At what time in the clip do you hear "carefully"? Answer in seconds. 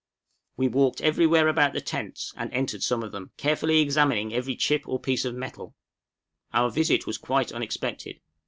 3.37-3.81